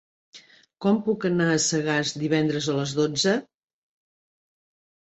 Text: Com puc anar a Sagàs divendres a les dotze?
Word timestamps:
Com 0.85 0.97
puc 1.09 1.27
anar 1.29 1.47
a 1.51 1.59
Sagàs 1.67 2.15
divendres 2.25 2.73
a 2.75 2.79
les 2.81 2.99
dotze? 3.03 3.39